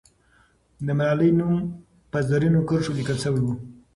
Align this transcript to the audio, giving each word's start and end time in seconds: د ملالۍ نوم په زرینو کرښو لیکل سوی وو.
د 0.85 0.87
ملالۍ 0.97 1.31
نوم 1.39 1.55
په 2.11 2.17
زرینو 2.29 2.61
کرښو 2.69 2.97
لیکل 2.99 3.17
سوی 3.23 3.41
وو. 3.43 3.53